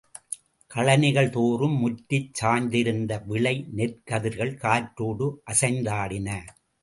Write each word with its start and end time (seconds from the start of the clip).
கழனிகள் 0.71 1.29
தோறும் 1.29 1.75
முற்றிச் 1.75 2.31
சாய்ந்திருந்த 2.39 3.19
விளை 3.25 3.53
நெற்கதிர்கள் 3.75 4.55
காற்றோடு 4.55 5.27
அசைந்தாடின. 5.51 6.29